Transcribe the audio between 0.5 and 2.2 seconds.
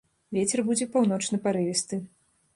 будзе паўночны парывісты.